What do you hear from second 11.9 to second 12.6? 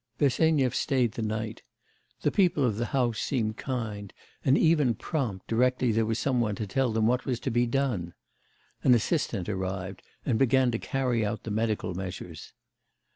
measures.